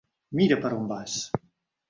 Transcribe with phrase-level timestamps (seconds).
[0.39, 1.19] Mira per on vas!